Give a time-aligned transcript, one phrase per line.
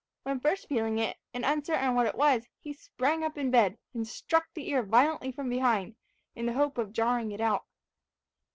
[0.23, 4.07] When first feeling it, and uncertain what it was, he sprang up in bed, and
[4.07, 5.95] struck the ear violently from behind,
[6.33, 7.65] in the hope of jarring it out.